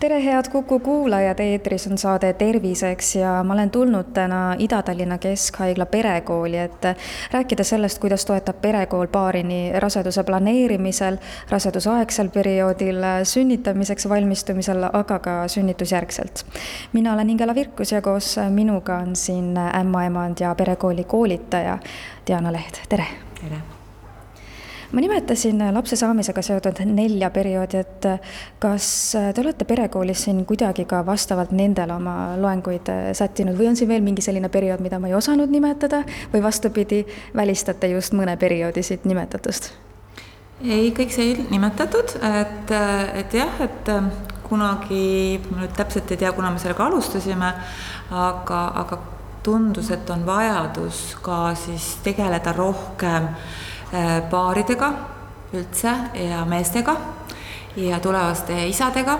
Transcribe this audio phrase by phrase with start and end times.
[0.00, 5.86] tere, head Kuku kuulajad, eetris on saade Terviseks ja ma olen tulnud täna Ida-Tallinna Keskhaigla
[5.86, 6.84] perekooli, et
[7.32, 11.18] rääkida sellest, kuidas toetab perekool paari nii raseduse planeerimisel,
[11.50, 16.44] rasedusaegsel perioodil, sünnitamiseks valmistumisel, aga ka sünnitusjärgselt.
[16.92, 21.78] mina olen Ingela Virkus ja koos minuga on siin ämmaemand ja perekooli koolitaja
[22.26, 23.06] Diana Leht, tere!
[23.40, 23.79] tere!
[24.92, 28.08] Ma nimetasin lapse saamisega seotud nelja perioodi, et
[28.62, 28.86] kas
[29.34, 34.02] te olete perekoolis siin kuidagi ka vastavalt nendele oma loenguid sättinud või on siin veel
[34.06, 37.04] mingi selline periood, mida ma ei osanud nimetada või vastupidi,
[37.36, 39.70] välistate just mõne perioodi siit nimetatust?
[40.60, 42.74] ei, kõik sai nimetatud, et,
[43.22, 43.94] et jah, et
[44.44, 47.54] kunagi, ma nüüd täpselt ei tea, kuna me sellega alustasime,
[48.10, 48.98] aga, aga
[49.46, 53.69] tundus, et on vajadus ka siis tegeleda rohkem äh, Äh,
[54.30, 54.92] paaridega
[55.52, 56.96] üldse ja meestega
[57.76, 59.18] ja tulevaste isadega.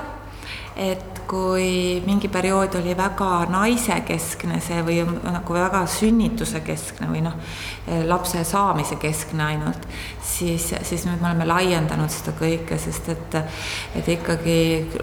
[0.76, 7.36] et kui mingi periood oli väga naisekeskne see või nagu väga sünnituse keskne või noh,
[8.06, 9.86] lapse saamise keskne ainult,
[10.22, 13.38] siis, siis nüüd me oleme laiendanud seda kõike, sest et,
[13.98, 14.58] et ikkagi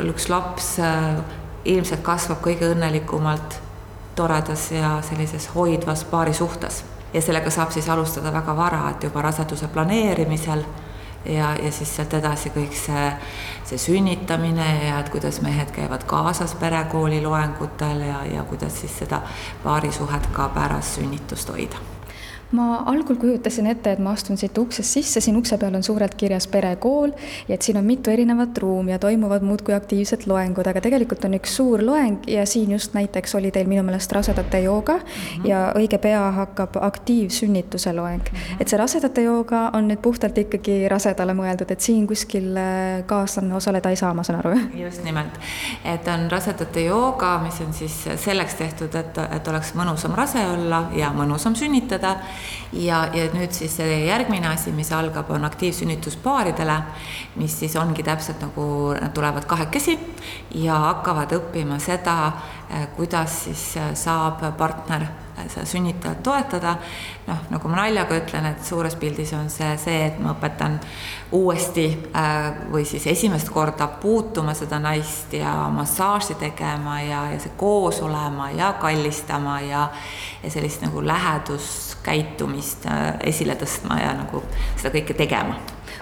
[0.08, 1.22] üks laps äh,
[1.68, 3.62] ilmselt kasvab kõige õnnelikumalt
[4.18, 9.68] toredas ja sellises hoidvas paarisuhtes ja sellega saab siis alustada väga vara, et juba raseduse
[9.68, 10.64] planeerimisel
[11.26, 13.10] ja, ja siis sealt edasi kõik see,
[13.68, 19.22] see sünnitamine ja et kuidas mehed käivad kaasas perekooli loengutel ja, ja kuidas siis seda
[19.64, 21.97] paarisuhet ka pärast sünnitust hoida
[22.52, 26.14] ma algul kujutasin ette, et ma astun siit uksest sisse, siin ukse peal on suurelt
[26.16, 27.12] kirjas perekool
[27.48, 31.36] ja et siin on mitu erinevat ruumi ja toimuvad muudkui aktiivsed loengud, aga tegelikult on
[31.36, 35.48] üks suur loeng ja siin just näiteks oli teil minu meelest rasedate jooga mm -hmm.
[35.50, 38.38] ja õige pea hakkab aktiivsünnituse loeng mm.
[38.38, 38.62] -hmm.
[38.62, 43.56] et see rasedate jooga on nüüd puhtalt ikkagi rasedale mõeldud, et siin kuskil äh, kaaslane
[43.56, 44.56] osaleda ei saa, ma saan aru?
[44.74, 45.40] just nimelt,
[45.86, 50.88] et on rasedate jooga, mis on siis selleks tehtud, et, et oleks mõnusam rase olla
[50.96, 52.16] ja mõnusam sünnitada
[52.74, 56.80] ja, ja nüüd siis järgmine asi, mis algab, on aktiivsünnitus paaridele,
[57.36, 58.68] mis siis ongi täpselt nagu
[58.98, 59.98] nad tulevad kahekesi
[60.64, 62.18] ja hakkavad õppima seda,
[62.70, 65.08] eh, kuidas siis eh, saab partner
[65.48, 66.76] seda sünnitajat toetada.
[67.28, 70.80] noh, nagu ma naljaga ütlen, et suures pildis on see see, et ma õpetan
[71.36, 77.56] uuesti äh, või siis esimest korda puutuma seda naist ja massaaži tegema ja, ja see
[77.58, 79.88] koos olema ja kallistama ja,
[80.44, 84.44] ja sellist nagu läheduskäitumist äh, esile tõstma ja nagu
[84.78, 85.60] seda kõike tegema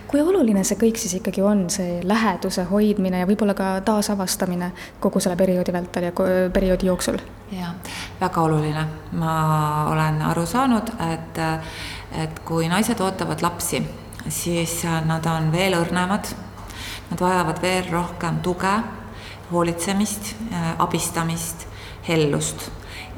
[0.08, 4.72] kui oluline see kõik siis ikkagi on, see läheduse hoidmine ja võib-olla ka taasavastamine
[5.04, 6.14] kogu selle perioodi vältel ja
[6.54, 7.18] perioodi jooksul?
[7.52, 7.74] jaa,
[8.20, 8.88] väga oluline.
[9.12, 11.40] ma olen aru saanud, et,
[12.12, 13.82] et kui naised ootavad lapsi,
[14.30, 16.32] siis nad on veel õrnemad,
[17.12, 18.74] nad vajavad veel rohkem tuge,
[19.52, 20.36] hoolitsemist,
[20.80, 21.68] abistamist,
[22.08, 22.70] hellust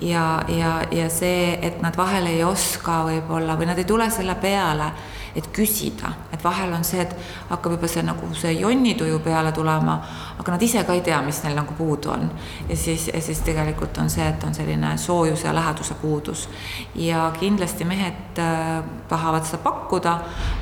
[0.01, 4.35] ja, ja, ja see, et nad vahel ei oska võib-olla või nad ei tule selle
[4.41, 4.91] peale
[5.37, 7.13] et küsida, et vahel on see, et
[7.51, 9.99] hakkab juba see nagu see jonnituju peale tulema,
[10.41, 12.25] aga nad ise ka ei tea, mis neil nagu puudu on.
[12.69, 16.47] ja siis, siis tegelikult on see, et on selline soojuse ja läheduse puudus.
[16.95, 20.17] ja kindlasti mehed äh, tahavad seda pakkuda,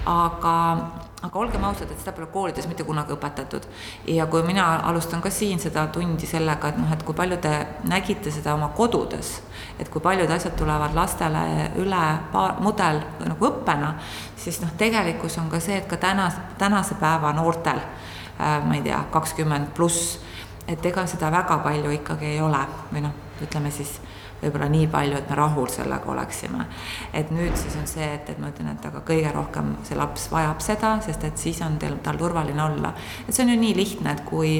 [0.06, 0.56] aga
[1.25, 3.67] aga olgem ausad, et seda pole koolides mitte kunagi õpetatud.
[4.07, 7.53] ja kui mina alustan ka siin seda tundi sellega, et noh, et kui palju te
[7.89, 9.41] nägite seda oma kodudes,
[9.79, 13.95] et kui paljud asjad tulevad lastele üle paar, mudel nagu õppena,
[14.37, 18.83] siis noh, tegelikkus on ka see, et ka täna, tänase päeva noortel äh,, ma ei
[18.85, 20.19] tea, kakskümmend pluss,
[20.67, 22.61] et ega seda väga palju ikkagi ei ole
[22.91, 23.99] või noh, ütleme siis
[24.41, 26.66] võib-olla nii palju, et me rahul sellega oleksime.
[27.13, 30.28] et nüüd siis on see, et, et ma ütlen, et aga kõige rohkem see laps
[30.31, 32.94] vajab seda, sest et siis on teil, tal turvaline olla.
[33.28, 34.59] et see on ju nii lihtne, et kui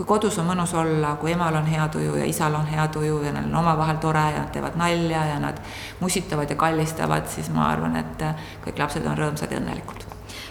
[0.00, 3.18] kui kodus on mõnus olla, kui emal on hea tuju ja isal on hea tuju
[3.20, 5.60] ja neil on omavahel tore ja nad teevad nalja ja nad
[6.00, 8.24] musitavad ja kallistavad, siis ma arvan, et
[8.64, 10.09] kõik lapsed on rõõmsad ja õnnelikud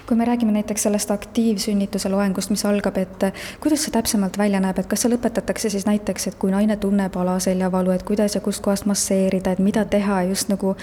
[0.10, 3.26] kui me räägime näiteks sellest aktiivsünnituse loengust, mis algab, et
[3.62, 7.14] kuidas see täpsemalt välja näeb, et kas seal õpetatakse siis näiteks, et kui naine tunneb
[7.22, 10.74] alaseljavalu, et kuidas ja kustkohast masseerida, et mida teha just nagu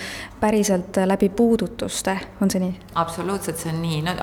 [0.40, 2.78] päriselt läbi puudutuste, on see nii?
[3.02, 4.14] absoluutselt, see on nii, no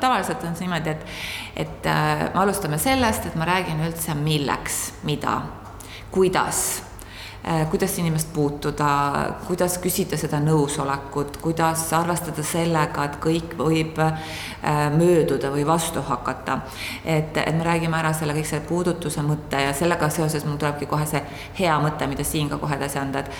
[0.00, 1.04] tavaliselt on see niimoodi, et,
[1.66, 5.40] et äh, me alustame sellest, et ma räägin üldse, milleks, mida,
[6.14, 6.62] kuidas
[7.70, 8.88] kuidas inimest puutuda,
[9.46, 14.30] kuidas küsida seda nõusolekut, kuidas arvestada sellega, et kõik võib äh,
[14.94, 16.60] mööduda või vastu hakata.
[17.04, 20.86] et, et me räägime ära selle kõik selle puudutuse mõtte ja sellega seoses mul tulebki
[20.86, 21.24] kohe see
[21.58, 23.30] hea mõte, mida siin ka kohe edasi anda, et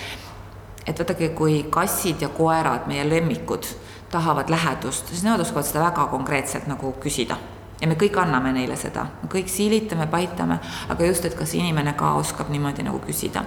[0.87, 3.65] et vaadake, kui kassid ja koerad, meie lemmikud,
[4.11, 7.39] tahavad lähedust, siis nemad oskavad seda väga konkreetselt nagu küsida
[7.83, 10.59] ja me kõik anname neile seda, kõik siilitame, paitame,
[10.93, 13.43] aga just, et kas inimene ka oskab niimoodi nagu küsida.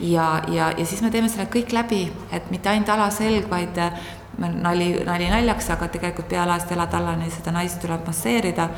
[0.00, 3.76] ja, ja, ja siis me teeme selle kõik läbi, et mitte ainult alaselg, vaid
[4.38, 8.68] nali, nali naljaks, aga tegelikult pealaest elatallani seda naist tuleb masseerida.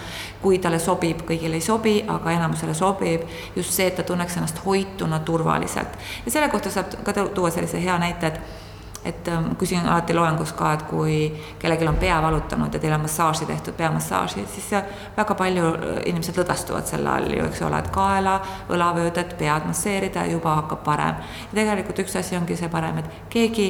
[0.43, 4.65] kui talle sobib, kõigile ei sobi, aga enamusele sobib just see, et ta tunneks ennast
[4.65, 5.99] hoituna turvaliselt.
[6.27, 8.67] ja selle kohta saab ka tuua sellise hea näite, et
[9.05, 11.19] et ähm, küsin alati loengus ka, et kui
[11.59, 14.71] kellelgi on pea valutanud ja teil on massaaži tehtud, peamassaaži, siis
[15.17, 18.39] väga palju äh, inimesed lõdvestuvad selle all ju, eks ole, et kaela,
[18.75, 21.23] õlavöödet, pead masseerida ja juba hakkab parem.
[21.51, 23.69] ja tegelikult üks asi ongi see parem, et keegi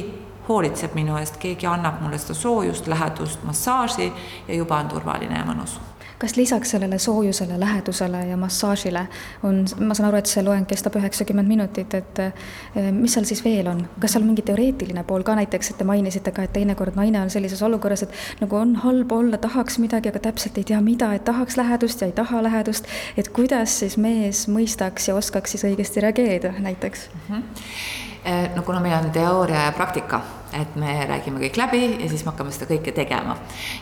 [0.49, 4.11] hoolitseb minu eest, keegi annab mulle seda soojust, lähedust, massaaži
[4.47, 5.77] ja juba on turvaline ja mõnus
[6.19, 9.05] kas lisaks sellele soojusele, lähedusele ja massaažile
[9.43, 13.43] on, ma saan aru, et see loeng kestab üheksakümmend minutit, et eh, mis seal siis
[13.45, 16.99] veel on, kas seal mingi teoreetiline pool ka näiteks, et te mainisite ka, et teinekord
[16.99, 20.81] naine on sellises olukorras, et nagu on halb olla, tahaks midagi, aga täpselt ei tea,
[20.83, 25.55] mida, et tahaks lähedust ja ei taha lähedust, et kuidas siis mees mõistaks ja oskaks
[25.55, 27.09] siis õigesti reageerida näiteks?
[27.29, 27.35] Mm?
[27.35, 28.07] -hmm
[28.55, 30.21] no kuna meil on teooria ja praktika,
[30.53, 33.37] et me räägime kõik läbi ja siis me hakkame seda kõike tegema.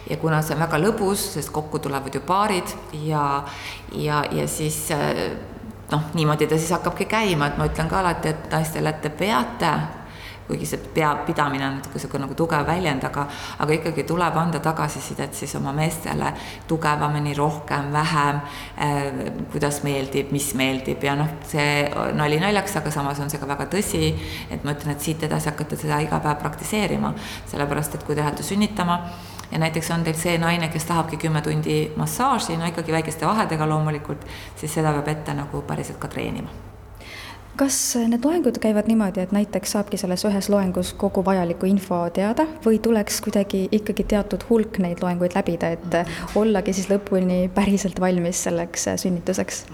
[0.09, 2.73] ja kuna see on väga lõbus, sest kokku tulevad ju paarid
[3.03, 3.43] ja,
[3.95, 5.37] ja, ja siis eh,
[5.91, 9.09] noh, niimoodi ta siis hakkabki käima, et ma ütlen ka alati, et naistele, et te
[9.09, 9.71] peate
[10.47, 13.25] kuigi see peapidamine on natuke niisugune nagu tugev väljend, aga,
[13.63, 16.31] aga ikkagi tuleb anda tagasisidet siis oma meestele
[16.67, 19.21] tugevamini, rohkem, vähem äh,,
[19.51, 23.67] kuidas meeldib, mis meeldib ja noh, see nali naljaks, aga samas on see ka väga
[23.71, 24.11] tõsi,
[24.51, 27.13] et ma ütlen, et siit edasi hakata seda iga päev praktiseerima,
[27.51, 29.01] sellepärast et kui te lähete sünnitama,
[29.51, 33.69] ja näiteks on teil see naine, kes tahabki kümme tundi massaaži, no ikkagi väikeste vahedega
[33.69, 36.66] loomulikult, siis seda peab ette nagu päriselt ka treenima
[37.57, 37.77] kas
[38.07, 42.79] need loengud käivad niimoodi, et näiteks saabki selles ühes loengus kogu vajaliku info teada või
[42.83, 48.89] tuleks kuidagi ikkagi teatud hulk neid loenguid läbida, et ollagi siis lõpuni päriselt valmis selleks
[49.03, 49.65] sünnituseks?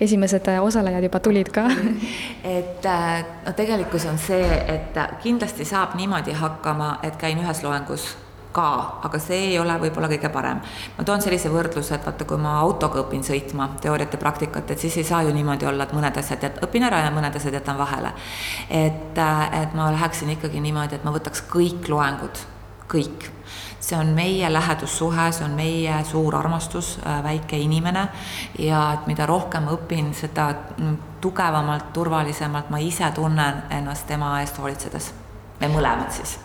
[0.00, 1.64] esimesed osalejad juba tulid ka.
[2.58, 2.86] et
[3.46, 8.12] no tegelikkus on see, et kindlasti saab niimoodi hakkama, et käin ühes loengus
[8.52, 8.68] ka,
[9.04, 10.60] aga see ei ole võib-olla kõige parem.
[10.96, 14.78] ma toon sellise võrdluse, et vaata, kui ma autoga õpin sõitma, teooriat ja praktikat, et
[14.78, 17.58] siis ei saa ju niimoodi olla, et mõned asjad jät-, õpin ära ja mõned asjad
[17.60, 18.12] jätan vahele.
[18.70, 19.18] et,
[19.62, 22.46] et ma läheksin ikkagi niimoodi, et ma võtaks kõik loengud,
[22.88, 23.30] kõik
[23.88, 28.08] see on meie lähedussuhe, see on meie suur armastus, äh, väike inimene
[28.58, 30.50] ja et mida rohkem ma õpin, seda
[31.20, 35.14] tugevamalt, turvalisemalt ma ise tunnen ennast tema eest hoolitsedes.
[35.60, 36.38] me mõlemad siis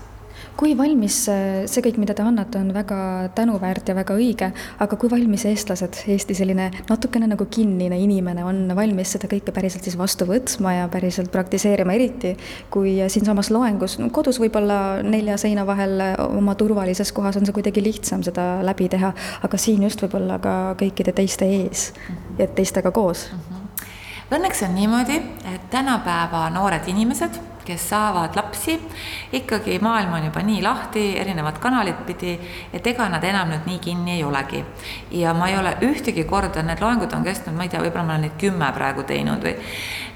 [0.58, 2.98] kui valmis see kõik, mida te annate, on väga
[3.36, 4.50] tänuväärt ja väga õige,
[4.84, 9.88] aga kui valmis eestlased, Eesti selline natukene nagu kinnine inimene on valmis seda kõike päriselt
[9.88, 12.36] siis vastu võtma ja päriselt praktiseerima, eriti
[12.74, 18.24] kui siinsamas loengus, kodus võib-olla nelja seina vahel oma turvalises kohas on see kuidagi lihtsam
[18.26, 19.14] seda läbi teha,
[19.44, 21.92] aga siin just võib-olla ka kõikide teiste ees
[22.38, 23.40] ja teistega koos mm.
[23.40, 23.60] -hmm.
[24.34, 25.18] Õnneks on niimoodi,
[25.54, 27.36] et tänapäeva noored inimesed
[27.66, 28.78] kes saavad lapsi,
[29.34, 32.38] ikkagi maailm on juba nii lahti, erinevad kanalid pidi,
[32.74, 34.64] et ega nad enam nüüd nii kinni ei olegi.
[35.12, 38.18] ja ma ei ole ühtegi korda, need loengud on kestnud, ma ei tea, võib-olla ma
[38.18, 39.56] olen neid kümme praegu teinud või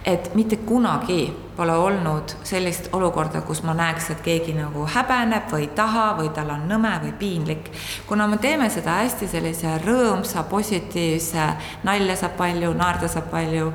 [0.08, 5.66] et mitte kunagi pole olnud sellist olukorda, kus ma näeks, et keegi nagu häbeneb või
[5.66, 7.72] ei taha või tal on nõme või piinlik.
[8.08, 11.48] kuna me teeme seda hästi sellise rõõmsa, positiivse,
[11.84, 13.74] nalja saab palju, naerda saab palju,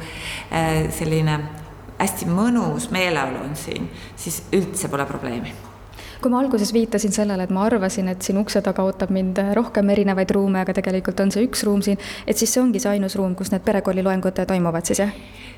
[0.50, 1.62] eh, selline
[2.02, 5.54] hästi mõnus meeleolu on siin, siis üldse pole probleemi.
[6.23, 9.88] Kui ma alguses viitasin sellele, et ma arvasin, et siin ukse taga ootab mind rohkem
[9.90, 11.99] erinevaid ruume, aga tegelikult on see üks ruum siin,
[12.30, 15.16] et siis see ongi see ainus ruum, kus need perekooliloengud toimuvad siis, jah?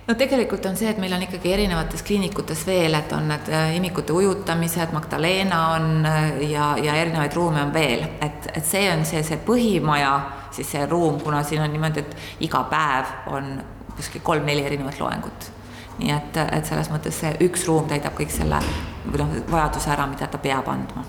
[0.09, 3.75] no tegelikult on see, et meil on ikkagi erinevates kliinikutes veel, et on need äh,
[3.77, 9.05] imikute ujutamised, Magdalena on äh, ja, ja erinevaid ruume on veel, et, et see on
[9.09, 10.15] see, see põhimaja,
[10.57, 13.53] siis see ruum, kuna siin on niimoodi, et iga päev on
[13.99, 15.53] kuskil kolm-neli erinevat loengut
[15.99, 18.61] nii et, et selles mõttes see üks ruum täidab kõik selle
[19.05, 21.05] või noh, vajaduse ära, mida ta peab andma.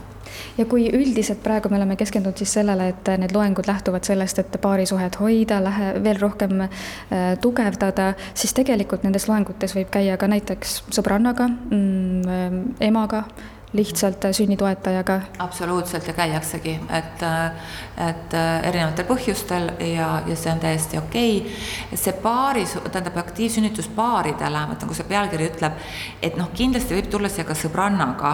[0.57, 4.57] Ja kui üldiselt praegu me oleme keskendunud siis sellele, et need loengud lähtuvad sellest, et
[4.61, 6.69] paarisuhet hoida, lähe, veel rohkem äh,
[7.41, 13.25] tugevdada, siis tegelikult nendes loengutes võib käia ka näiteks sõbrannaga mm,, emaga,
[13.75, 15.19] lihtsalt sünnitoetajaga?
[15.39, 17.23] absoluutselt ja käiaksegi, et,
[18.07, 21.97] et erinevatel põhjustel ja, ja see on täiesti okei okay..
[21.99, 25.79] see paari, tähendab aktiivsünnitus paaridele, vaata nagu see pealkiri ütleb,
[26.23, 28.33] et noh, kindlasti võib tulla siia ka sõbrannaga,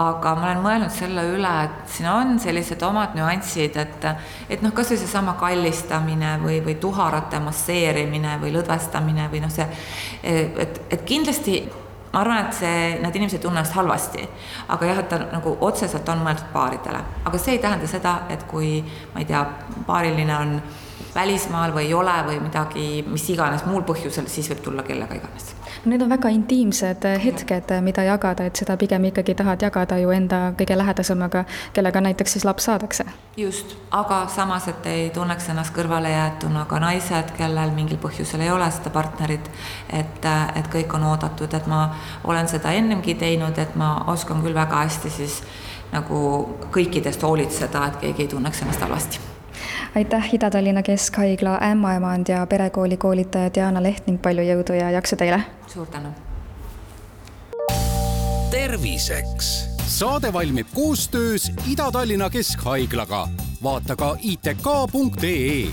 [0.00, 4.06] aga ma olen mõelnud selle üle, et siin on sellised omad nüansid, et,
[4.50, 9.66] et noh, kasvõi seesama kallistamine või, või tuharate masseerimine või lõdvestamine või noh, see,
[10.22, 11.60] et, et kindlasti
[12.16, 14.22] ma arvan, et see, need inimesed ei tunne ennast halvasti,
[14.72, 18.46] aga jah, et ta nagu otseselt on mõeldud paaridele, aga see ei tähenda seda, et
[18.48, 18.78] kui
[19.12, 19.42] ma ei tea,
[19.84, 20.54] paariline on
[21.14, 25.54] välismaal või ei ole või midagi, mis iganes muul põhjusel, siis võib tulla kellega iganes
[25.86, 30.38] Need on väga intiimsed hetked, mida jagada, et seda pigem ikkagi tahad jagada ju enda
[30.58, 31.44] kõige lähedasemaga,
[31.76, 33.04] kellega näiteks siis laps saadakse.
[33.36, 38.70] just, aga samas, et ei tunneks ennast kõrvalejäetuna ka naised, kellel mingil põhjusel ei ole
[38.70, 39.50] seda partnerit,
[39.92, 40.26] et,
[40.56, 41.84] et kõik on oodatud, et ma
[42.24, 45.40] olen seda ennemgi teinud, et ma oskan küll väga hästi siis
[45.92, 46.18] nagu
[46.74, 49.35] kõikidest hoolitseda, et keegi ei tunneks ennast halvasti
[49.96, 55.40] aitäh, Ida-Tallinna Keskhaigla ämmaemand ja perekooli koolitaja Diana Leht ning palju jõudu ja jaksu teile!
[55.72, 56.12] suur tänu!
[58.50, 59.48] terviseks.
[59.86, 63.28] saade valmib koostöös Ida-Tallinna Keskhaiglaga.
[63.62, 65.68] vaata ka itk.ee